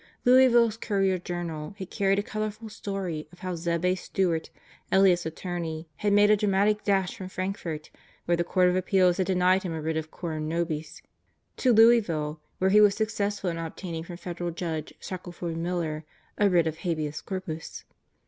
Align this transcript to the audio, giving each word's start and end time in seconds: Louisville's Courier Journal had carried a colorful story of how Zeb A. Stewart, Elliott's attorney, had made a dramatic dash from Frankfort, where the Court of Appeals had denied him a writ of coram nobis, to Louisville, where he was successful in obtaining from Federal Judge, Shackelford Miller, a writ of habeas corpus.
Louisville's 0.25 0.77
Courier 0.77 1.19
Journal 1.19 1.75
had 1.77 1.91
carried 1.91 2.17
a 2.17 2.23
colorful 2.23 2.69
story 2.69 3.27
of 3.31 3.41
how 3.41 3.53
Zeb 3.53 3.85
A. 3.85 3.93
Stewart, 3.93 4.49
Elliott's 4.91 5.27
attorney, 5.27 5.87
had 5.97 6.11
made 6.11 6.31
a 6.31 6.35
dramatic 6.35 6.83
dash 6.83 7.15
from 7.15 7.29
Frankfort, 7.29 7.91
where 8.25 8.35
the 8.35 8.43
Court 8.43 8.67
of 8.67 8.75
Appeals 8.75 9.17
had 9.17 9.27
denied 9.27 9.61
him 9.61 9.73
a 9.73 9.79
writ 9.79 9.97
of 9.97 10.09
coram 10.09 10.47
nobis, 10.47 11.03
to 11.57 11.71
Louisville, 11.71 12.41
where 12.57 12.71
he 12.71 12.81
was 12.81 12.95
successful 12.95 13.51
in 13.51 13.59
obtaining 13.59 14.01
from 14.03 14.17
Federal 14.17 14.49
Judge, 14.49 14.91
Shackelford 14.99 15.55
Miller, 15.57 16.03
a 16.39 16.49
writ 16.49 16.65
of 16.65 16.77
habeas 16.79 17.21
corpus. 17.21 17.83